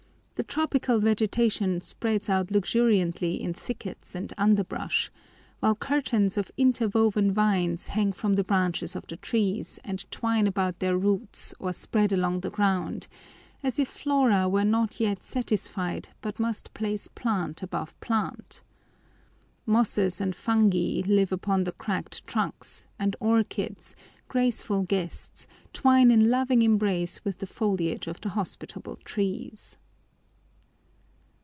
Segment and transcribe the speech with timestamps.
[0.35, 5.11] The tropical vegetation spreads out luxuriantly in thickets and underbrush,
[5.59, 10.79] while curtains of interwoven vines hang from the branches of the trees and twine about
[10.79, 13.07] their roots or spread along the ground,
[13.61, 18.63] as if Flora were not yet satisfied but must place plant above plant.
[19.67, 23.95] Mosses and fungi live upon the cracked trunks, and orchids
[24.27, 29.77] graceful guests twine in loving embrace with the foliage of the hospitable trees.